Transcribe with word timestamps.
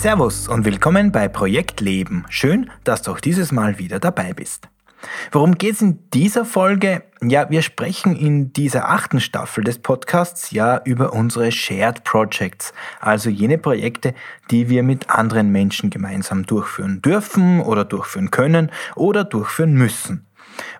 Servus 0.00 0.46
und 0.46 0.64
willkommen 0.64 1.10
bei 1.10 1.26
Projekt 1.26 1.80
Leben. 1.80 2.24
Schön, 2.28 2.70
dass 2.84 3.02
du 3.02 3.10
auch 3.10 3.18
dieses 3.18 3.50
Mal 3.50 3.80
wieder 3.80 3.98
dabei 3.98 4.32
bist. 4.32 4.68
Worum 5.32 5.58
geht 5.58 5.74
es 5.74 5.82
in 5.82 5.98
dieser 6.14 6.44
Folge? 6.44 7.02
Ja, 7.20 7.50
wir 7.50 7.62
sprechen 7.62 8.14
in 8.14 8.52
dieser 8.52 8.88
achten 8.90 9.18
Staffel 9.18 9.64
des 9.64 9.80
Podcasts 9.80 10.52
ja 10.52 10.80
über 10.84 11.14
unsere 11.14 11.50
Shared 11.50 12.04
Projects, 12.04 12.72
also 13.00 13.28
jene 13.28 13.58
Projekte, 13.58 14.14
die 14.52 14.68
wir 14.68 14.84
mit 14.84 15.10
anderen 15.10 15.50
Menschen 15.50 15.90
gemeinsam 15.90 16.46
durchführen 16.46 17.02
dürfen 17.02 17.60
oder 17.60 17.84
durchführen 17.84 18.30
können 18.30 18.70
oder 18.94 19.24
durchführen 19.24 19.72
müssen. 19.72 20.28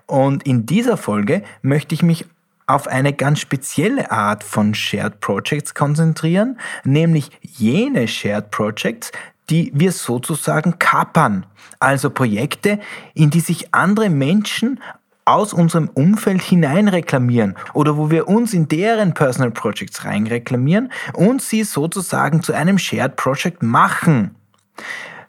Und 0.06 0.46
in 0.46 0.64
dieser 0.64 0.96
Folge 0.96 1.42
möchte 1.62 1.92
ich 1.92 2.04
mich 2.04 2.24
auf 2.68 2.86
eine 2.86 3.12
ganz 3.12 3.40
spezielle 3.40 4.12
Art 4.12 4.44
von 4.44 4.74
Shared 4.74 5.20
Projects 5.20 5.74
konzentrieren, 5.74 6.58
nämlich 6.84 7.30
jene 7.42 8.06
Shared 8.06 8.50
Projects, 8.50 9.10
die 9.50 9.72
wir 9.74 9.90
sozusagen 9.90 10.78
kapern. 10.78 11.46
Also 11.80 12.10
Projekte, 12.10 12.78
in 13.14 13.30
die 13.30 13.40
sich 13.40 13.74
andere 13.74 14.10
Menschen 14.10 14.80
aus 15.24 15.52
unserem 15.52 15.88
Umfeld 15.88 16.42
hinein 16.42 16.88
reklamieren 16.88 17.56
oder 17.74 17.96
wo 17.96 18.10
wir 18.10 18.28
uns 18.28 18.54
in 18.54 18.68
deren 18.68 19.14
Personal 19.14 19.50
Projects 19.50 20.04
rein 20.04 20.26
reklamieren 20.26 20.90
und 21.14 21.42
sie 21.42 21.64
sozusagen 21.64 22.42
zu 22.42 22.52
einem 22.52 22.78
Shared 22.78 23.16
Project 23.16 23.62
machen. 23.62 24.34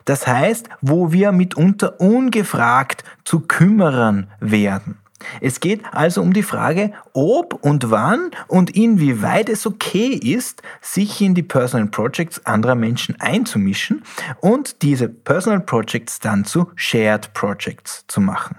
Das 0.05 0.25
heißt, 0.25 0.69
wo 0.81 1.11
wir 1.11 1.31
mitunter 1.31 1.99
ungefragt 1.99 3.03
zu 3.25 3.41
Kümmerern 3.41 4.27
werden. 4.39 4.97
Es 5.41 5.59
geht 5.59 5.81
also 5.91 6.21
um 6.21 6.33
die 6.33 6.43
Frage, 6.43 6.93
ob 7.13 7.53
und 7.65 7.91
wann 7.91 8.31
und 8.47 8.75
inwieweit 8.75 9.49
es 9.49 9.65
okay 9.65 10.09
ist, 10.09 10.61
sich 10.81 11.21
in 11.21 11.35
die 11.35 11.43
Personal 11.43 11.87
Projects 11.87 12.45
anderer 12.45 12.75
Menschen 12.75 13.19
einzumischen 13.19 14.03
und 14.41 14.81
diese 14.81 15.09
Personal 15.09 15.59
Projects 15.61 16.19
dann 16.19 16.45
zu 16.45 16.71
Shared 16.75 17.33
Projects 17.33 18.05
zu 18.07 18.21
machen. 18.21 18.57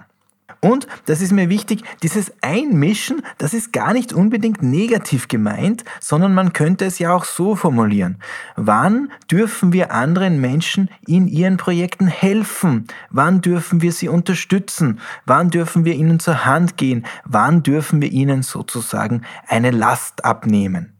Und, 0.59 0.87
das 1.05 1.21
ist 1.21 1.31
mir 1.31 1.49
wichtig, 1.49 1.83
dieses 2.03 2.33
Einmischen, 2.41 3.21
das 3.37 3.53
ist 3.53 3.73
gar 3.73 3.93
nicht 3.93 4.13
unbedingt 4.13 4.61
negativ 4.61 5.27
gemeint, 5.27 5.83
sondern 5.99 6.33
man 6.33 6.53
könnte 6.53 6.85
es 6.85 6.99
ja 6.99 7.13
auch 7.13 7.25
so 7.25 7.55
formulieren. 7.55 8.17
Wann 8.55 9.11
dürfen 9.29 9.73
wir 9.73 9.91
anderen 9.91 10.41
Menschen 10.41 10.89
in 11.07 11.27
ihren 11.27 11.57
Projekten 11.57 12.07
helfen? 12.07 12.87
Wann 13.09 13.41
dürfen 13.41 13.81
wir 13.81 13.91
sie 13.91 14.09
unterstützen? 14.09 14.99
Wann 15.25 15.49
dürfen 15.49 15.85
wir 15.85 15.93
ihnen 15.93 16.19
zur 16.19 16.45
Hand 16.45 16.77
gehen? 16.77 17.05
Wann 17.25 17.63
dürfen 17.63 18.01
wir 18.01 18.11
ihnen 18.11 18.43
sozusagen 18.43 19.21
eine 19.47 19.71
Last 19.71 20.25
abnehmen? 20.25 20.97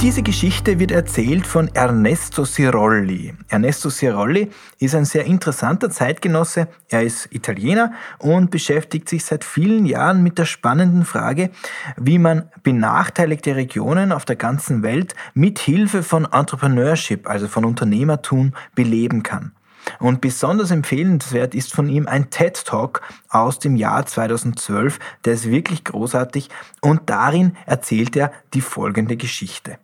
Diese 0.03 0.21
Geschichte 0.21 0.79
wird 0.79 0.91
erzählt 0.91 1.47
von 1.47 1.69
Ernesto 1.73 2.43
Cirolli. 2.43 3.35
Ernesto 3.47 3.89
Cirolli 3.89 4.49
ist 4.77 4.95
ein 4.95 5.05
sehr 5.05 5.23
interessanter 5.23 5.89
Zeitgenosse. 5.89 6.67
Er 6.89 7.03
ist 7.03 7.29
Italiener 7.31 7.93
und 8.19 8.51
beschäftigt 8.51 9.07
sich 9.07 9.23
seit 9.23 9.45
vielen 9.45 9.85
Jahren 9.85 10.21
mit 10.21 10.37
der 10.37 10.43
spannenden 10.43 11.05
Frage, 11.05 11.51
wie 11.95 12.17
man 12.17 12.49
benachteiligte 12.63 13.55
Regionen 13.55 14.11
auf 14.11 14.25
der 14.25 14.35
ganzen 14.35 14.83
Welt 14.83 15.15
mit 15.35 15.59
Hilfe 15.59 16.03
von 16.03 16.25
Entrepreneurship, 16.29 17.29
also 17.29 17.47
von 17.47 17.63
Unternehmertum, 17.63 18.51
beleben 18.75 19.23
kann. 19.23 19.53
Und 19.99 20.19
besonders 20.19 20.71
empfehlenswert 20.71 21.55
ist 21.55 21.73
von 21.73 21.87
ihm 21.87 22.07
ein 22.07 22.29
TED 22.29 22.65
Talk 22.65 23.01
aus 23.29 23.59
dem 23.59 23.77
Jahr 23.77 24.05
2012, 24.05 24.99
der 25.23 25.33
ist 25.35 25.49
wirklich 25.49 25.85
großartig 25.85 26.49
und 26.81 27.09
darin 27.09 27.55
erzählt 27.65 28.17
er 28.17 28.33
die 28.53 28.61
folgende 28.61 29.15
Geschichte. 29.15 29.77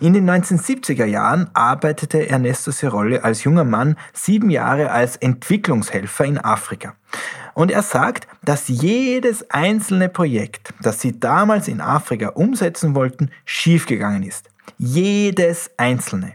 In 0.00 0.12
den 0.12 0.28
1970er 0.28 1.04
Jahren 1.04 1.50
arbeitete 1.54 2.28
Ernesto 2.28 2.70
Cirolli 2.72 3.18
als 3.18 3.44
junger 3.44 3.64
Mann 3.64 3.96
sieben 4.12 4.50
Jahre 4.50 4.90
als 4.90 5.16
Entwicklungshelfer 5.16 6.24
in 6.24 6.38
Afrika. 6.38 6.94
Und 7.54 7.70
er 7.70 7.82
sagt, 7.82 8.26
dass 8.42 8.68
jedes 8.68 9.50
einzelne 9.50 10.08
Projekt, 10.08 10.72
das 10.80 11.00
sie 11.00 11.18
damals 11.18 11.68
in 11.68 11.80
Afrika 11.80 12.28
umsetzen 12.28 12.94
wollten, 12.94 13.30
schiefgegangen 13.44 14.22
ist. 14.22 14.48
Jedes 14.78 15.70
einzelne. 15.76 16.34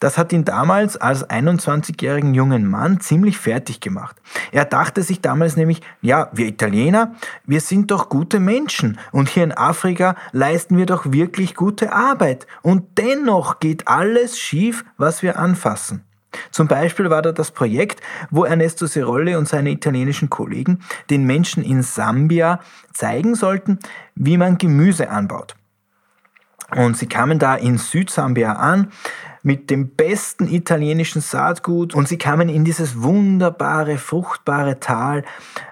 Das 0.00 0.16
hat 0.16 0.32
ihn 0.32 0.46
damals 0.46 0.96
als 0.96 1.28
21-jährigen 1.28 2.32
jungen 2.32 2.66
Mann 2.66 3.00
ziemlich 3.00 3.38
fertig 3.38 3.80
gemacht. 3.80 4.16
Er 4.50 4.64
dachte 4.64 5.02
sich 5.02 5.20
damals 5.20 5.56
nämlich, 5.56 5.82
ja, 6.00 6.30
wir 6.32 6.46
Italiener, 6.46 7.14
wir 7.44 7.60
sind 7.60 7.90
doch 7.90 8.08
gute 8.08 8.40
Menschen 8.40 8.98
und 9.12 9.28
hier 9.28 9.44
in 9.44 9.52
Afrika 9.52 10.16
leisten 10.32 10.78
wir 10.78 10.86
doch 10.86 11.12
wirklich 11.12 11.54
gute 11.54 11.92
Arbeit 11.92 12.46
und 12.62 12.98
dennoch 12.98 13.60
geht 13.60 13.88
alles 13.88 14.38
schief, 14.38 14.84
was 14.96 15.22
wir 15.22 15.38
anfassen. 15.38 16.02
Zum 16.50 16.66
Beispiel 16.66 17.10
war 17.10 17.20
da 17.22 17.32
das 17.32 17.50
Projekt, 17.50 18.00
wo 18.30 18.44
Ernesto 18.44 18.86
Cirolli 18.86 19.36
und 19.36 19.48
seine 19.48 19.70
italienischen 19.70 20.30
Kollegen 20.30 20.80
den 21.10 21.24
Menschen 21.24 21.62
in 21.62 21.82
Sambia 21.82 22.60
zeigen 22.92 23.34
sollten, 23.34 23.78
wie 24.14 24.38
man 24.38 24.56
Gemüse 24.56 25.10
anbaut. 25.10 25.56
Und 26.76 26.96
sie 26.96 27.06
kamen 27.06 27.38
da 27.38 27.54
in 27.54 27.78
Südsambia 27.78 28.52
an, 28.54 28.92
mit 29.42 29.70
dem 29.70 29.88
besten 29.88 30.46
italienischen 30.46 31.22
Saatgut 31.22 31.94
und 31.94 32.08
sie 32.08 32.18
kamen 32.18 32.48
in 32.48 32.64
dieses 32.64 33.02
wunderbare, 33.02 33.96
fruchtbare 33.96 34.80
Tal, 34.80 35.24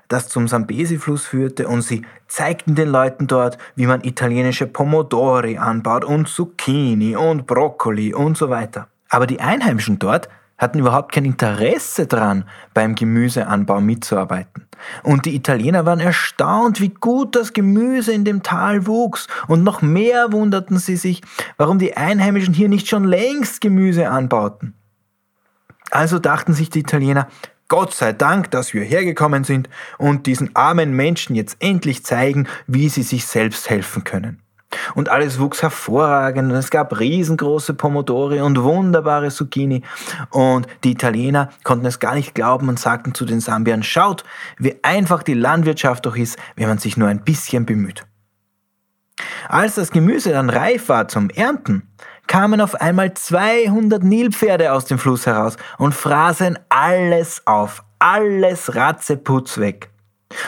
das 0.08 0.28
zum 0.28 0.48
Sambesi-Fluss 0.48 1.26
führte 1.26 1.68
und 1.68 1.82
sie 1.82 2.02
zeigten 2.28 2.74
den 2.74 2.88
Leuten 2.88 3.26
dort, 3.26 3.58
wie 3.74 3.86
man 3.86 4.02
italienische 4.04 4.66
Pomodori 4.66 5.58
anbaut 5.58 6.04
und 6.04 6.28
Zucchini 6.28 7.14
und 7.14 7.46
Brokkoli 7.46 8.14
und 8.14 8.38
so 8.38 8.48
weiter. 8.48 8.88
Aber 9.10 9.26
die 9.26 9.40
Einheimischen 9.40 9.98
dort 9.98 10.28
hatten 10.58 10.80
überhaupt 10.80 11.12
kein 11.12 11.24
Interesse 11.24 12.06
daran, 12.06 12.44
beim 12.74 12.94
Gemüseanbau 12.94 13.80
mitzuarbeiten. 13.80 14.66
Und 15.02 15.24
die 15.24 15.34
Italiener 15.34 15.86
waren 15.86 16.00
erstaunt, 16.00 16.80
wie 16.80 16.90
gut 16.90 17.36
das 17.36 17.52
Gemüse 17.52 18.12
in 18.12 18.24
dem 18.24 18.42
Tal 18.42 18.86
wuchs. 18.86 19.28
Und 19.46 19.62
noch 19.62 19.82
mehr 19.82 20.32
wunderten 20.32 20.78
sie 20.78 20.96
sich, 20.96 21.22
warum 21.56 21.78
die 21.78 21.96
Einheimischen 21.96 22.54
hier 22.54 22.68
nicht 22.68 22.88
schon 22.88 23.04
längst 23.04 23.60
Gemüse 23.60 24.08
anbauten. 24.10 24.74
Also 25.90 26.18
dachten 26.18 26.52
sich 26.52 26.70
die 26.70 26.80
Italiener, 26.80 27.28
Gott 27.68 27.94
sei 27.94 28.12
Dank, 28.12 28.50
dass 28.50 28.72
wir 28.72 28.82
hergekommen 28.82 29.44
sind 29.44 29.68
und 29.98 30.26
diesen 30.26 30.56
armen 30.56 30.92
Menschen 30.92 31.36
jetzt 31.36 31.56
endlich 31.60 32.04
zeigen, 32.04 32.48
wie 32.66 32.88
sie 32.88 33.02
sich 33.02 33.26
selbst 33.26 33.68
helfen 33.68 34.04
können. 34.04 34.42
Und 34.94 35.08
alles 35.08 35.38
wuchs 35.38 35.62
hervorragend 35.62 36.52
und 36.52 36.58
es 36.58 36.70
gab 36.70 36.98
riesengroße 36.98 37.74
Pomodore 37.74 38.44
und 38.44 38.62
wunderbare 38.62 39.30
Zucchini. 39.30 39.82
Und 40.30 40.66
die 40.84 40.92
Italiener 40.92 41.48
konnten 41.64 41.86
es 41.86 42.00
gar 42.00 42.14
nicht 42.14 42.34
glauben 42.34 42.68
und 42.68 42.78
sagten 42.78 43.14
zu 43.14 43.24
den 43.24 43.40
Sambiern, 43.40 43.82
schaut, 43.82 44.24
wie 44.58 44.76
einfach 44.82 45.22
die 45.22 45.34
Landwirtschaft 45.34 46.06
doch 46.06 46.16
ist, 46.16 46.38
wenn 46.56 46.68
man 46.68 46.78
sich 46.78 46.96
nur 46.96 47.08
ein 47.08 47.24
bisschen 47.24 47.64
bemüht. 47.64 48.04
Als 49.48 49.76
das 49.76 49.90
Gemüse 49.90 50.30
dann 50.30 50.50
reif 50.50 50.88
war 50.88 51.08
zum 51.08 51.30
Ernten, 51.30 51.88
kamen 52.26 52.60
auf 52.60 52.74
einmal 52.74 53.14
200 53.14 54.02
Nilpferde 54.02 54.72
aus 54.72 54.84
dem 54.84 54.98
Fluss 54.98 55.26
heraus 55.26 55.56
und 55.78 55.94
fraßen 55.94 56.58
alles 56.68 57.42
auf, 57.46 57.82
alles 57.98 58.74
ratzeputz 58.74 59.58
weg. 59.58 59.90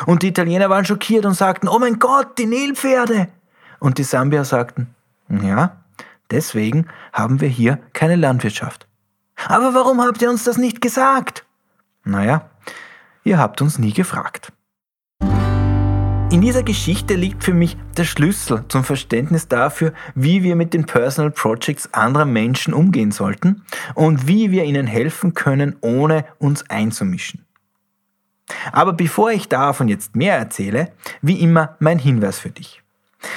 Und 0.06 0.22
die 0.22 0.28
Italiener 0.28 0.68
waren 0.68 0.84
schockiert 0.84 1.24
und 1.24 1.34
sagten, 1.34 1.68
oh 1.68 1.78
mein 1.78 1.98
Gott, 1.98 2.38
die 2.38 2.46
Nilpferde! 2.46 3.28
Und 3.80 3.98
die 3.98 4.04
Sambier 4.04 4.44
sagten, 4.44 4.94
ja, 5.28 5.76
deswegen 6.30 6.86
haben 7.12 7.40
wir 7.40 7.48
hier 7.48 7.78
keine 7.92 8.16
Landwirtschaft. 8.16 8.86
Aber 9.48 9.74
warum 9.74 10.00
habt 10.00 10.22
ihr 10.22 10.30
uns 10.30 10.44
das 10.44 10.58
nicht 10.58 10.80
gesagt? 10.80 11.44
Naja, 12.04 12.50
ihr 13.24 13.38
habt 13.38 13.62
uns 13.62 13.78
nie 13.78 13.92
gefragt. 13.92 14.52
In 16.30 16.42
dieser 16.42 16.62
Geschichte 16.62 17.14
liegt 17.14 17.42
für 17.42 17.54
mich 17.54 17.76
der 17.96 18.04
Schlüssel 18.04 18.64
zum 18.68 18.84
Verständnis 18.84 19.48
dafür, 19.48 19.92
wie 20.14 20.44
wir 20.44 20.54
mit 20.54 20.74
den 20.74 20.86
Personal 20.86 21.32
Projects 21.32 21.92
anderer 21.92 22.24
Menschen 22.24 22.72
umgehen 22.72 23.10
sollten 23.10 23.62
und 23.96 24.28
wie 24.28 24.52
wir 24.52 24.62
ihnen 24.62 24.86
helfen 24.86 25.34
können, 25.34 25.76
ohne 25.80 26.24
uns 26.38 26.70
einzumischen. 26.70 27.46
Aber 28.70 28.92
bevor 28.92 29.32
ich 29.32 29.48
davon 29.48 29.88
jetzt 29.88 30.14
mehr 30.14 30.36
erzähle, 30.36 30.92
wie 31.20 31.40
immer 31.40 31.76
mein 31.80 31.98
Hinweis 31.98 32.38
für 32.38 32.50
dich. 32.50 32.79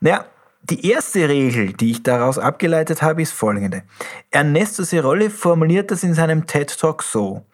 Naja, 0.00 0.24
die 0.62 0.90
erste 0.90 1.28
Regel, 1.28 1.74
die 1.74 1.92
ich 1.92 2.02
daraus 2.02 2.38
abgeleitet 2.38 3.00
habe, 3.00 3.22
ist 3.22 3.32
folgende. 3.32 3.84
Ernesto 4.30 4.82
Sirolli 4.82 5.30
formuliert 5.30 5.92
das 5.92 6.02
in 6.02 6.12
seinem 6.12 6.46
TED 6.46 6.76
Talk 6.76 7.04
so. 7.04 7.46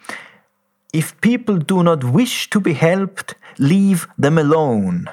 If 0.94 1.20
people 1.20 1.58
do 1.58 1.82
not 1.82 2.04
wish 2.04 2.48
to 2.50 2.60
be 2.60 2.72
helped, 2.72 3.34
leave 3.58 4.06
them 4.16 4.38
alone. 4.38 5.10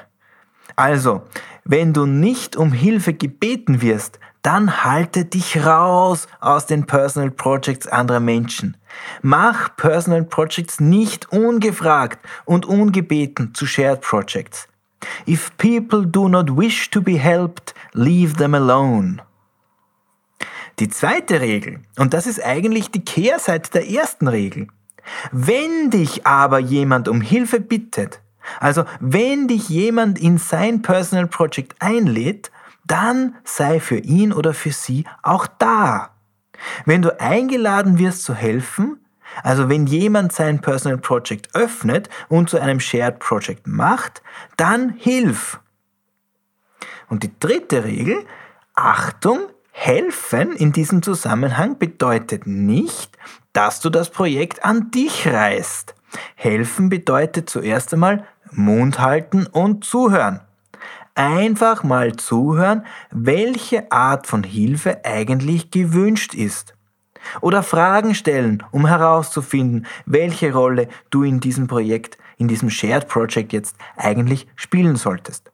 Also, 0.76 1.22
wenn 1.64 1.92
du 1.92 2.06
nicht 2.06 2.56
um 2.56 2.72
Hilfe 2.72 3.14
gebeten 3.14 3.82
wirst, 3.82 4.20
dann 4.42 4.84
halte 4.84 5.24
dich 5.24 5.64
raus 5.64 6.28
aus 6.40 6.66
den 6.66 6.86
Personal 6.86 7.30
Projects 7.32 7.88
anderer 7.88 8.20
Menschen. 8.20 8.76
Mach 9.22 9.76
Personal 9.76 10.22
Projects 10.22 10.78
nicht 10.78 11.32
ungefragt 11.32 12.18
und 12.44 12.64
ungebeten 12.64 13.52
zu 13.52 13.66
Shared 13.66 14.02
Projects. 14.02 14.68
If 15.26 15.56
people 15.56 16.06
do 16.06 16.28
not 16.28 16.56
wish 16.56 16.90
to 16.90 17.00
be 17.00 17.18
helped, 17.18 17.74
leave 17.92 18.36
them 18.36 18.54
alone. 18.54 19.18
Die 20.78 20.88
zweite 20.88 21.40
Regel, 21.40 21.80
und 21.98 22.14
das 22.14 22.26
ist 22.26 22.42
eigentlich 22.42 22.90
die 22.90 23.04
Kehrseite 23.04 23.70
der 23.72 23.90
ersten 23.90 24.28
Regel. 24.28 24.68
Wenn 25.30 25.90
dich 25.90 26.26
aber 26.26 26.58
jemand 26.58 27.08
um 27.08 27.20
Hilfe 27.20 27.60
bittet, 27.60 28.20
also 28.60 28.84
wenn 29.00 29.48
dich 29.48 29.68
jemand 29.68 30.18
in 30.18 30.38
sein 30.38 30.82
Personal 30.82 31.26
Project 31.26 31.76
einlädt, 31.80 32.50
dann 32.84 33.36
sei 33.44 33.80
für 33.80 33.98
ihn 33.98 34.32
oder 34.32 34.54
für 34.54 34.72
sie 34.72 35.04
auch 35.22 35.46
da. 35.46 36.10
Wenn 36.84 37.02
du 37.02 37.20
eingeladen 37.20 37.98
wirst 37.98 38.24
zu 38.24 38.34
helfen, 38.34 38.98
also 39.42 39.68
wenn 39.68 39.86
jemand 39.86 40.32
sein 40.32 40.60
Personal 40.60 40.98
Project 40.98 41.54
öffnet 41.54 42.08
und 42.28 42.50
zu 42.50 42.60
einem 42.60 42.80
Shared 42.80 43.18
Project 43.18 43.66
macht, 43.66 44.22
dann 44.56 44.90
hilf. 44.90 45.60
Und 47.08 47.22
die 47.22 47.38
dritte 47.40 47.84
Regel, 47.84 48.24
Achtung, 48.74 49.48
helfen 49.70 50.52
in 50.52 50.72
diesem 50.72 51.02
Zusammenhang 51.02 51.78
bedeutet 51.78 52.46
nicht, 52.46 53.16
dass 53.52 53.80
du 53.80 53.90
das 53.90 54.10
Projekt 54.10 54.64
an 54.64 54.90
dich 54.90 55.26
reißt. 55.26 55.94
Helfen 56.34 56.88
bedeutet 56.88 57.48
zuerst 57.48 57.92
einmal 57.92 58.24
Mund 58.50 58.98
halten 58.98 59.46
und 59.46 59.84
zuhören 59.84 60.40
einfach 61.14 61.82
mal 61.82 62.16
zuhören, 62.16 62.84
welche 63.10 63.90
Art 63.92 64.26
von 64.26 64.42
Hilfe 64.42 65.04
eigentlich 65.04 65.70
gewünscht 65.70 66.34
ist. 66.34 66.74
Oder 67.40 67.62
Fragen 67.62 68.14
stellen, 68.14 68.62
um 68.72 68.86
herauszufinden, 68.86 69.86
welche 70.06 70.52
Rolle 70.52 70.88
du 71.10 71.22
in 71.22 71.38
diesem 71.38 71.68
Projekt, 71.68 72.18
in 72.36 72.48
diesem 72.48 72.68
Shared 72.68 73.08
Project 73.08 73.52
jetzt 73.52 73.76
eigentlich 73.96 74.48
spielen 74.56 74.96
solltest. 74.96 75.51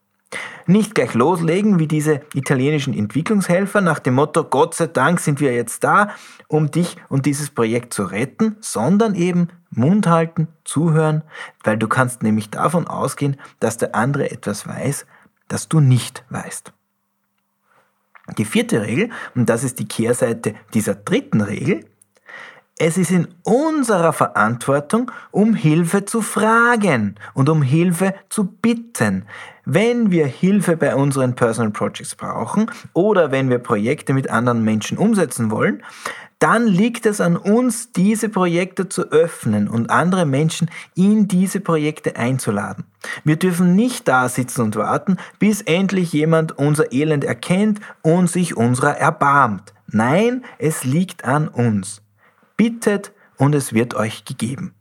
Nicht 0.67 0.95
gleich 0.95 1.15
loslegen 1.15 1.79
wie 1.79 1.87
diese 1.87 2.21
italienischen 2.35 2.93
Entwicklungshelfer 2.93 3.81
nach 3.81 3.99
dem 3.99 4.15
Motto, 4.15 4.45
Gott 4.45 4.75
sei 4.75 4.87
Dank 4.87 5.21
sind 5.21 5.41
wir 5.41 5.55
jetzt 5.55 5.83
da, 5.83 6.11
um 6.49 6.71
dich 6.71 6.97
und 7.09 7.25
dieses 7.25 7.51
Projekt 7.51 7.95
zu 7.95 8.05
retten, 8.05 8.57
sondern 8.61 9.15
eben 9.15 9.49
Mund 9.71 10.07
halten, 10.07 10.49
zuhören, 10.65 11.23
weil 11.65 11.79
du 11.79 11.89
kannst 11.89 12.23
nämlich 12.23 12.51
davon 12.51 12.87
ausgehen, 12.87 13.37
dass 13.61 13.79
der 13.79 13.95
andere 13.95 14.31
etwas 14.31 14.67
weiß, 14.67 15.07
das 15.49 15.69
du 15.69 15.81
nicht 15.81 16.25
weißt. 16.29 16.73
Die 18.37 18.45
vierte 18.45 18.83
Regel, 18.83 19.11
und 19.35 19.49
das 19.49 19.65
ist 19.65 19.79
die 19.79 19.89
Kehrseite 19.89 20.55
dieser 20.75 20.95
dritten 20.95 21.41
Regel, 21.41 21.88
es 22.79 22.97
ist 22.97 23.11
in 23.11 23.29
unserer 23.43 24.13
Verantwortung, 24.13 25.11
um 25.31 25.55
Hilfe 25.55 26.05
zu 26.05 26.23
fragen 26.23 27.17
und 27.35 27.49
um 27.49 27.63
Hilfe 27.63 28.15
zu 28.29 28.45
bitten. 28.45 29.25
Wenn 29.65 30.11
wir 30.11 30.27
Hilfe 30.27 30.77
bei 30.77 30.95
unseren 30.95 31.35
Personal 31.35 31.73
Projects 31.73 32.15
brauchen 32.15 32.71
oder 32.95 33.33
wenn 33.33 33.51
wir 33.51 33.59
Projekte 33.59 34.15
mit 34.15 34.31
anderen 34.31 34.65
Menschen 34.65 34.97
umsetzen 34.97 35.51
wollen, 35.51 35.83
dann 36.39 36.69
liegt 36.69 37.05
es 37.05 37.21
an 37.21 37.37
uns, 37.37 37.91
diese 37.91 38.29
Projekte 38.29 38.89
zu 38.89 39.11
öffnen 39.11 39.67
und 39.67 39.91
andere 39.91 40.25
Menschen 40.25 40.71
in 40.95 41.27
diese 41.27 41.59
Projekte 41.59 42.15
einzuladen. 42.15 42.85
Wir 43.25 43.37
dürfen 43.37 43.75
nicht 43.75 44.07
da 44.07 44.29
sitzen 44.29 44.63
und 44.63 44.77
warten, 44.77 45.17
bis 45.41 45.63
endlich 45.63 46.13
jemand 46.13 46.57
unser 46.57 46.93
Elend 46.93 47.25
erkennt 47.25 47.81
und 48.03 48.31
sich 48.31 48.57
unserer 48.57 48.97
erbarmt. 48.97 49.75
Nein, 49.89 50.45
es 50.59 50.85
liegt 50.85 51.25
an 51.25 51.49
uns. 51.49 52.03
Bittet 52.59 53.13
und 53.39 53.55
es 53.55 53.73
wird 53.73 53.95
euch 53.95 54.27
gegeben. 54.27 54.75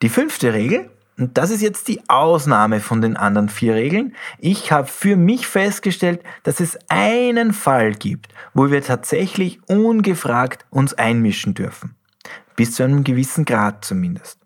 Die 0.00 0.08
fünfte 0.08 0.54
Regel, 0.54 0.88
und 1.18 1.36
das 1.36 1.50
ist 1.50 1.60
jetzt 1.62 1.88
die 1.88 2.00
Ausnahme 2.08 2.80
von 2.80 3.00
den 3.00 3.16
anderen 3.16 3.48
vier 3.48 3.74
Regeln. 3.74 4.14
Ich 4.38 4.70
habe 4.70 4.86
für 4.86 5.16
mich 5.16 5.46
festgestellt, 5.46 6.22
dass 6.42 6.60
es 6.60 6.78
einen 6.88 7.52
Fall 7.52 7.92
gibt, 7.92 8.32
wo 8.54 8.70
wir 8.70 8.82
tatsächlich 8.82 9.60
ungefragt 9.66 10.64
uns 10.70 10.94
einmischen 10.94 11.54
dürfen. 11.54 11.96
Bis 12.54 12.74
zu 12.74 12.84
einem 12.84 13.02
gewissen 13.02 13.44
Grad 13.44 13.84
zumindest. 13.84 14.45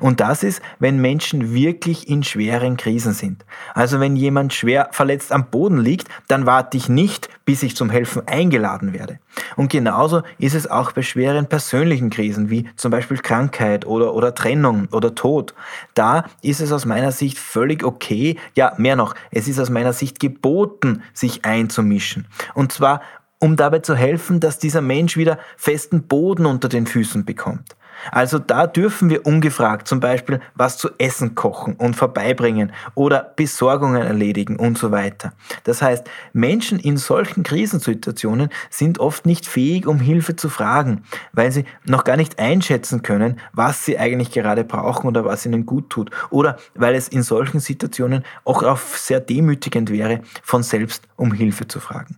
Und 0.00 0.20
das 0.20 0.42
ist, 0.42 0.62
wenn 0.78 1.00
Menschen 1.00 1.54
wirklich 1.54 2.08
in 2.08 2.22
schweren 2.22 2.76
Krisen 2.76 3.12
sind. 3.12 3.44
Also 3.74 4.00
wenn 4.00 4.16
jemand 4.16 4.52
schwer 4.52 4.88
verletzt 4.92 5.32
am 5.32 5.50
Boden 5.50 5.78
liegt, 5.78 6.08
dann 6.28 6.46
warte 6.46 6.76
ich 6.76 6.88
nicht, 6.88 7.28
bis 7.44 7.62
ich 7.62 7.76
zum 7.76 7.90
Helfen 7.90 8.26
eingeladen 8.26 8.92
werde. 8.92 9.18
Und 9.56 9.70
genauso 9.70 10.22
ist 10.38 10.54
es 10.54 10.66
auch 10.70 10.92
bei 10.92 11.02
schweren 11.02 11.46
persönlichen 11.46 12.10
Krisen, 12.10 12.50
wie 12.50 12.68
zum 12.76 12.90
Beispiel 12.90 13.18
Krankheit 13.18 13.86
oder, 13.86 14.14
oder 14.14 14.34
Trennung 14.34 14.88
oder 14.92 15.14
Tod. 15.14 15.54
Da 15.94 16.24
ist 16.42 16.60
es 16.60 16.72
aus 16.72 16.84
meiner 16.84 17.12
Sicht 17.12 17.38
völlig 17.38 17.84
okay, 17.84 18.36
ja 18.56 18.72
mehr 18.76 18.96
noch, 18.96 19.14
es 19.30 19.48
ist 19.48 19.58
aus 19.58 19.70
meiner 19.70 19.92
Sicht 19.92 20.20
geboten, 20.20 21.02
sich 21.14 21.44
einzumischen. 21.44 22.26
Und 22.54 22.72
zwar 22.72 23.00
um 23.40 23.56
dabei 23.56 23.78
zu 23.78 23.96
helfen, 23.96 24.38
dass 24.38 24.58
dieser 24.58 24.82
Mensch 24.82 25.16
wieder 25.16 25.38
festen 25.56 26.02
Boden 26.02 26.44
unter 26.44 26.68
den 26.68 26.86
Füßen 26.86 27.24
bekommt. 27.24 27.74
Also 28.10 28.38
da 28.38 28.66
dürfen 28.66 29.10
wir 29.10 29.26
ungefragt 29.26 29.88
zum 29.88 30.00
Beispiel 30.00 30.40
was 30.54 30.78
zu 30.78 30.90
essen 30.98 31.34
kochen 31.34 31.74
und 31.74 31.96
vorbeibringen 31.96 32.72
oder 32.94 33.32
Besorgungen 33.36 34.02
erledigen 34.02 34.56
und 34.56 34.78
so 34.78 34.90
weiter. 34.90 35.32
Das 35.64 35.82
heißt, 35.82 36.08
Menschen 36.32 36.78
in 36.78 36.96
solchen 36.96 37.42
Krisensituationen 37.42 38.50
sind 38.70 38.98
oft 38.98 39.26
nicht 39.26 39.46
fähig, 39.46 39.86
um 39.86 40.00
Hilfe 40.00 40.36
zu 40.36 40.48
fragen, 40.48 41.04
weil 41.32 41.52
sie 41.52 41.64
noch 41.84 42.04
gar 42.04 42.16
nicht 42.16 42.38
einschätzen 42.38 43.02
können, 43.02 43.40
was 43.52 43.84
sie 43.84 43.98
eigentlich 43.98 44.30
gerade 44.30 44.64
brauchen 44.64 45.08
oder 45.08 45.24
was 45.24 45.46
ihnen 45.46 45.66
gut 45.66 45.90
tut. 45.90 46.10
Oder 46.30 46.56
weil 46.74 46.94
es 46.94 47.08
in 47.08 47.22
solchen 47.22 47.60
Situationen 47.60 48.24
auch 48.44 48.62
auf 48.62 48.98
sehr 48.98 49.20
demütigend 49.20 49.90
wäre, 49.90 50.20
von 50.42 50.62
selbst 50.62 51.04
um 51.16 51.32
Hilfe 51.32 51.68
zu 51.68 51.80
fragen. 51.80 52.16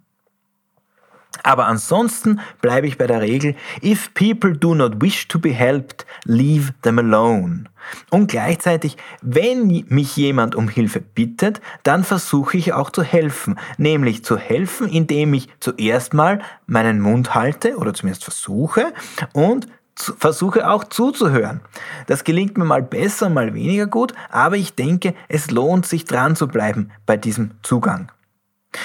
Aber 1.42 1.66
ansonsten 1.66 2.40
bleibe 2.60 2.86
ich 2.86 2.98
bei 2.98 3.06
der 3.06 3.20
Regel, 3.20 3.54
if 3.82 4.12
people 4.14 4.56
do 4.56 4.74
not 4.74 5.00
wish 5.00 5.28
to 5.28 5.38
be 5.38 5.50
helped, 5.50 6.06
leave 6.24 6.72
them 6.82 6.98
alone. 6.98 7.64
Und 8.10 8.30
gleichzeitig, 8.30 8.96
wenn 9.22 9.84
mich 9.88 10.16
jemand 10.16 10.54
um 10.54 10.68
Hilfe 10.68 11.00
bittet, 11.00 11.60
dann 11.82 12.04
versuche 12.04 12.56
ich 12.56 12.72
auch 12.72 12.90
zu 12.90 13.02
helfen. 13.02 13.58
Nämlich 13.76 14.24
zu 14.24 14.36
helfen, 14.36 14.88
indem 14.88 15.34
ich 15.34 15.48
zuerst 15.58 16.14
mal 16.14 16.40
meinen 16.66 17.00
Mund 17.00 17.34
halte 17.34 17.76
oder 17.76 17.92
zumindest 17.92 18.24
versuche 18.24 18.92
und 19.32 19.66
versuche 19.96 20.70
auch 20.70 20.84
zuzuhören. 20.84 21.60
Das 22.06 22.24
gelingt 22.24 22.56
mir 22.56 22.64
mal 22.64 22.82
besser, 22.82 23.28
mal 23.28 23.54
weniger 23.54 23.86
gut, 23.86 24.14
aber 24.30 24.56
ich 24.56 24.74
denke, 24.74 25.14
es 25.28 25.50
lohnt 25.50 25.86
sich 25.86 26.04
dran 26.04 26.34
zu 26.36 26.48
bleiben 26.48 26.90
bei 27.04 27.16
diesem 27.16 27.52
Zugang. 27.62 28.10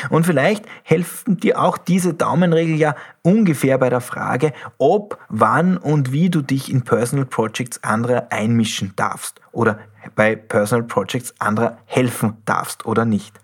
Und 0.10 0.26
vielleicht 0.26 0.66
helfen 0.84 1.38
dir 1.38 1.62
auch 1.62 1.78
diese 1.78 2.14
Daumenregel 2.14 2.76
ja 2.76 2.96
ungefähr 3.22 3.78
bei 3.78 3.90
der 3.90 4.02
Frage, 4.02 4.54
ob, 4.78 5.18
wann 5.30 5.78
und 5.78 6.12
wie 6.12 6.30
du 6.30 6.42
dich 6.42 6.72
in 6.72 6.84
Personal 6.84 7.26
Projects 7.26 7.84
anderer 7.84 8.28
einmischen 8.32 8.94
darfst 8.96 9.40
oder 9.52 9.80
bei 10.16 10.36
Personal 10.36 10.86
Projects 10.86 11.34
anderer 11.40 11.78
helfen 11.86 12.38
darfst 12.46 12.86
oder 12.86 13.06
nicht. 13.06 13.40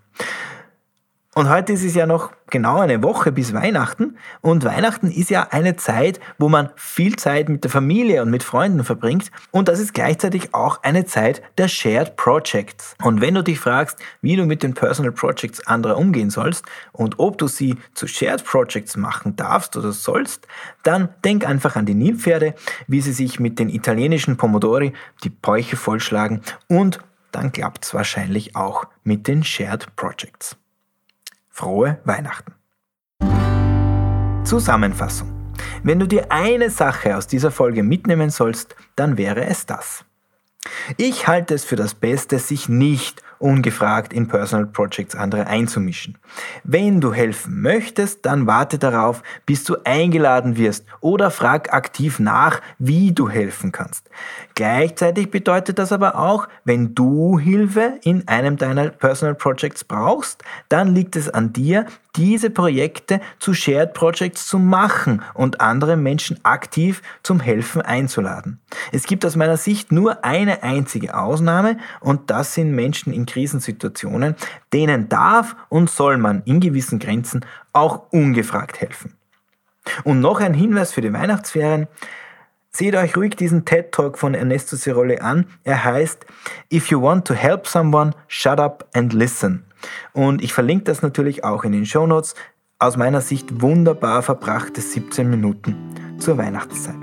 Und 1.34 1.48
heute 1.48 1.72
ist 1.72 1.82
es 1.82 1.96
ja 1.96 2.06
noch 2.06 2.30
genau 2.48 2.78
eine 2.78 3.02
Woche 3.02 3.32
bis 3.32 3.52
Weihnachten. 3.52 4.16
Und 4.40 4.64
Weihnachten 4.64 5.10
ist 5.10 5.30
ja 5.30 5.48
eine 5.50 5.74
Zeit, 5.74 6.20
wo 6.38 6.48
man 6.48 6.70
viel 6.76 7.16
Zeit 7.16 7.48
mit 7.48 7.64
der 7.64 7.72
Familie 7.72 8.22
und 8.22 8.30
mit 8.30 8.44
Freunden 8.44 8.84
verbringt. 8.84 9.32
Und 9.50 9.66
das 9.66 9.80
ist 9.80 9.94
gleichzeitig 9.94 10.54
auch 10.54 10.84
eine 10.84 11.06
Zeit 11.06 11.42
der 11.58 11.66
Shared 11.66 12.14
Projects. 12.14 12.94
Und 13.02 13.20
wenn 13.20 13.34
du 13.34 13.42
dich 13.42 13.58
fragst, 13.58 13.98
wie 14.22 14.36
du 14.36 14.46
mit 14.46 14.62
den 14.62 14.74
Personal 14.74 15.10
Projects 15.10 15.66
anderer 15.66 15.98
umgehen 15.98 16.30
sollst 16.30 16.64
und 16.92 17.18
ob 17.18 17.36
du 17.38 17.48
sie 17.48 17.74
zu 17.94 18.06
Shared 18.06 18.44
Projects 18.44 18.96
machen 18.96 19.34
darfst 19.34 19.76
oder 19.76 19.90
sollst, 19.90 20.46
dann 20.84 21.08
denk 21.24 21.44
einfach 21.48 21.74
an 21.74 21.84
die 21.84 21.94
Nilpferde, 21.94 22.54
wie 22.86 23.00
sie 23.00 23.12
sich 23.12 23.40
mit 23.40 23.58
den 23.58 23.70
italienischen 23.70 24.36
Pomodori 24.36 24.92
die 25.24 25.30
Bäuche 25.30 25.76
vollschlagen 25.76 26.42
und 26.68 27.00
dann 27.32 27.50
klappt 27.50 27.84
es 27.84 27.94
wahrscheinlich 27.94 28.54
auch 28.54 28.84
mit 29.02 29.26
den 29.26 29.42
Shared 29.42 29.96
Projects. 29.96 30.56
Frohe 31.56 32.00
Weihnachten. 32.02 32.52
Zusammenfassung. 34.44 35.52
Wenn 35.84 36.00
du 36.00 36.08
dir 36.08 36.32
eine 36.32 36.68
Sache 36.68 37.16
aus 37.16 37.28
dieser 37.28 37.52
Folge 37.52 37.84
mitnehmen 37.84 38.30
sollst, 38.30 38.74
dann 38.96 39.16
wäre 39.18 39.44
es 39.46 39.64
das. 39.64 40.04
Ich 40.96 41.26
halte 41.26 41.54
es 41.54 41.64
für 41.64 41.76
das 41.76 41.94
Beste, 41.94 42.38
sich 42.38 42.68
nicht 42.68 43.22
ungefragt 43.38 44.12
in 44.12 44.28
Personal 44.28 44.66
Projects 44.66 45.14
andere 45.14 45.46
einzumischen. 45.46 46.16
Wenn 46.62 47.00
du 47.00 47.12
helfen 47.12 47.60
möchtest, 47.62 48.24
dann 48.24 48.46
warte 48.46 48.78
darauf, 48.78 49.22
bis 49.44 49.64
du 49.64 49.76
eingeladen 49.84 50.56
wirst 50.56 50.86
oder 51.00 51.30
frag 51.30 51.72
aktiv 51.72 52.18
nach, 52.18 52.60
wie 52.78 53.12
du 53.12 53.28
helfen 53.28 53.72
kannst. 53.72 54.08
Gleichzeitig 54.54 55.30
bedeutet 55.30 55.78
das 55.78 55.92
aber 55.92 56.18
auch, 56.18 56.48
wenn 56.64 56.94
du 56.94 57.38
Hilfe 57.38 57.98
in 58.02 58.28
einem 58.28 58.56
deiner 58.56 58.90
Personal 58.90 59.34
Projects 59.34 59.84
brauchst, 59.84 60.42
dann 60.68 60.94
liegt 60.94 61.16
es 61.16 61.28
an 61.28 61.52
dir, 61.52 61.86
diese 62.16 62.50
Projekte 62.50 63.20
zu 63.38 63.54
Shared 63.54 63.94
Projects 63.94 64.46
zu 64.46 64.58
machen 64.58 65.22
und 65.34 65.60
andere 65.60 65.96
Menschen 65.96 66.38
aktiv 66.44 67.02
zum 67.22 67.40
Helfen 67.40 67.82
einzuladen. 67.82 68.60
Es 68.92 69.04
gibt 69.04 69.24
aus 69.24 69.36
meiner 69.36 69.56
Sicht 69.56 69.92
nur 69.92 70.24
eine 70.24 70.62
einzige 70.62 71.16
Ausnahme 71.16 71.78
und 72.00 72.30
das 72.30 72.54
sind 72.54 72.72
Menschen 72.72 73.12
in 73.12 73.26
Krisensituationen, 73.26 74.36
denen 74.72 75.08
darf 75.08 75.56
und 75.68 75.90
soll 75.90 76.18
man 76.18 76.42
in 76.44 76.60
gewissen 76.60 76.98
Grenzen 76.98 77.44
auch 77.72 78.12
ungefragt 78.12 78.80
helfen. 78.80 79.14
Und 80.04 80.20
noch 80.20 80.40
ein 80.40 80.54
Hinweis 80.54 80.92
für 80.92 81.02
die 81.02 81.12
Weihnachtsferien. 81.12 81.88
Seht 82.70 82.96
euch 82.96 83.16
ruhig 83.16 83.36
diesen 83.36 83.64
TED 83.64 83.92
Talk 83.92 84.18
von 84.18 84.34
Ernesto 84.34 84.76
Ciroli 84.76 85.18
an. 85.18 85.46
Er 85.62 85.84
heißt 85.84 86.26
If 86.72 86.90
you 86.90 87.00
want 87.00 87.26
to 87.28 87.34
help 87.34 87.68
someone, 87.68 88.12
shut 88.26 88.58
up 88.58 88.88
and 88.94 89.12
listen. 89.12 89.64
Und 90.12 90.42
ich 90.42 90.52
verlinke 90.52 90.84
das 90.84 91.02
natürlich 91.02 91.44
auch 91.44 91.64
in 91.64 91.72
den 91.72 91.86
Show 91.86 92.06
Notes. 92.06 92.34
Aus 92.78 92.96
meiner 92.96 93.20
Sicht 93.20 93.62
wunderbar 93.62 94.22
verbrachte 94.22 94.80
17 94.80 95.28
Minuten 95.28 95.76
zur 96.18 96.38
Weihnachtszeit. 96.38 96.96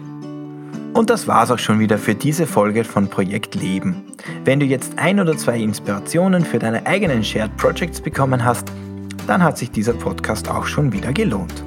Und 0.94 1.10
das 1.10 1.28
war's 1.28 1.52
auch 1.52 1.60
schon 1.60 1.80
wieder 1.80 1.98
für 1.98 2.16
diese 2.16 2.46
Folge 2.46 2.84
von 2.84 3.08
Projekt 3.08 3.56
Leben. 3.56 4.04
Wenn 4.44 4.60
du 4.60 4.66
jetzt 4.66 4.92
ein 4.98 5.22
oder 5.22 5.38
zwei 5.38 5.58
Inspirationen 5.60 6.44
für 6.44 6.60
deine 6.60 6.86
eigenen 6.86 7.24
Shared 7.24 7.56
Projects 7.56 8.02
bekommen 8.02 8.44
hast, 8.44 8.70
dann 9.28 9.42
hat 9.42 9.58
sich 9.58 9.72
dieser 9.72 9.94
Podcast 9.94 10.50
auch 10.50 10.66
schon 10.66 10.92
wieder 10.92 11.14
gelohnt. 11.14 11.64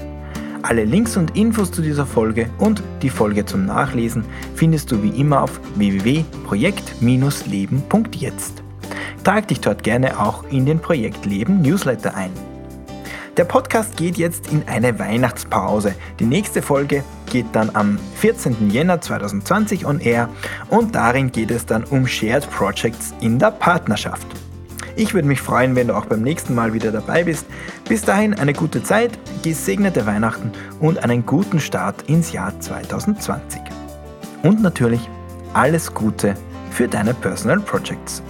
Alle 0.63 0.85
Links 0.85 1.17
und 1.17 1.35
Infos 1.37 1.73
zu 1.73 1.83
dieser 1.83 2.07
Folge 2.07 2.49
und 2.59 2.81
die 3.03 3.11
Folge 3.11 3.45
zum 3.45 3.67
Nachlesen 3.67 4.25
findest 4.55 4.93
du 4.93 5.03
wie 5.03 5.21
immer 5.21 5.43
auf 5.43 5.61
www.projekt-leben.jetzt. 5.75 8.64
Trag 9.25 9.49
dich 9.49 9.61
dort 9.61 9.83
gerne 9.83 10.21
auch 10.21 10.45
in 10.51 10.67
den 10.67 10.81
Projekt 10.81 11.25
Leben 11.25 11.63
Newsletter 11.63 12.15
ein. 12.15 12.31
Der 13.39 13.45
Podcast 13.45 13.97
geht 13.97 14.19
jetzt 14.19 14.53
in 14.53 14.63
eine 14.69 14.99
Weihnachtspause. 14.99 15.95
Die 16.21 16.27
nächste 16.27 16.61
Folge 16.61 17.03
geht 17.33 17.47
dann 17.53 17.71
am 17.73 17.99
14. 18.17 18.71
Jänner 18.71 19.01
2020 19.01 19.87
on 19.87 19.99
air 19.99 20.29
und 20.69 20.95
darin 20.95 21.33
geht 21.33 21.51
es 21.51 21.65
dann 21.65 21.85
um 21.85 22.07
Shared 22.07 22.49
Projects 22.51 23.15
in 23.23 23.39
der 23.39 23.51
Partnerschaft. 23.51 24.27
Ich 24.95 25.15
würde 25.15 25.27
mich 25.27 25.41
freuen, 25.41 25.75
wenn 25.75 25.89
du 25.89 25.97
auch 25.97 26.05
beim 26.05 26.21
nächsten 26.21 26.55
Mal 26.55 26.75
wieder 26.75 26.93
dabei 26.93 27.25
bist. 27.25 27.47
Bis 27.89 28.03
dahin 28.03 28.35
eine 28.35 28.53
gute 28.53 28.83
Zeit, 28.83 29.19
gesegnete 29.43 30.05
Weihnachten 30.05 30.53
und 30.81 31.03
einen 31.03 31.25
guten 31.25 31.61
Start 31.61 32.03
ins 32.09 32.31
Jahr 32.33 32.61
2020. 32.61 33.63
Und 34.43 34.63
natürlich 34.63 35.09
alles 35.55 35.95
Gute 35.95 36.35
für 36.71 36.87
deine 36.87 37.15
Personal 37.15 37.61
Projects. 37.61 38.23